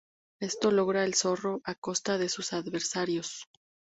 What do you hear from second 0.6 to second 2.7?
lo logra el zorro a costa de sus